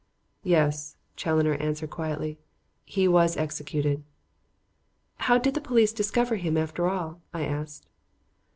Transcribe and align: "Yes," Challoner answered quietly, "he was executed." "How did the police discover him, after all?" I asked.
"Yes," 0.41 0.95
Challoner 1.15 1.53
answered 1.53 1.91
quietly, 1.91 2.39
"he 2.85 3.07
was 3.07 3.37
executed." 3.37 4.03
"How 5.17 5.37
did 5.37 5.53
the 5.53 5.61
police 5.61 5.93
discover 5.93 6.37
him, 6.37 6.57
after 6.57 6.89
all?" 6.89 7.21
I 7.35 7.45
asked. 7.45 7.85